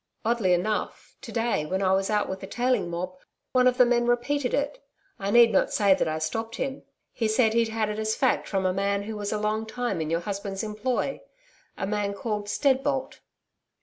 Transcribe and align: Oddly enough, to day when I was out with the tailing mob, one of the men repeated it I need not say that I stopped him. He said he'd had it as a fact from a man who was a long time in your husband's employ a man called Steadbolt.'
Oddly 0.25 0.51
enough, 0.51 1.15
to 1.21 1.31
day 1.31 1.63
when 1.63 1.83
I 1.83 1.93
was 1.93 2.09
out 2.09 2.27
with 2.27 2.39
the 2.39 2.47
tailing 2.47 2.89
mob, 2.89 3.13
one 3.51 3.67
of 3.67 3.77
the 3.77 3.85
men 3.85 4.07
repeated 4.07 4.51
it 4.51 4.83
I 5.19 5.29
need 5.29 5.51
not 5.51 5.71
say 5.71 5.93
that 5.93 6.07
I 6.07 6.17
stopped 6.17 6.55
him. 6.55 6.81
He 7.11 7.27
said 7.27 7.53
he'd 7.53 7.67
had 7.69 7.87
it 7.87 7.99
as 7.99 8.15
a 8.15 8.17
fact 8.17 8.47
from 8.47 8.65
a 8.65 8.73
man 8.73 9.03
who 9.03 9.15
was 9.15 9.31
a 9.31 9.37
long 9.37 9.67
time 9.67 10.01
in 10.01 10.09
your 10.09 10.21
husband's 10.21 10.63
employ 10.63 11.21
a 11.77 11.85
man 11.85 12.15
called 12.15 12.47
Steadbolt.' 12.49 13.19